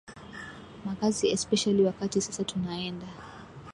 makazi 0.85 1.31
especially 1.31 1.83
wakati 1.83 2.21
sasa 2.21 2.43
tunaenda 2.43 3.07